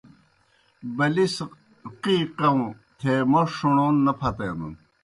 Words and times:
بلِس 0.95 1.35
قی 2.01 2.17
قؤں 2.37 2.63
تھے 2.99 3.13
موْݜ 3.31 3.49
ݜُݨون 3.57 3.93
نہ 4.05 4.13
پھتینَن۔ 4.19 4.73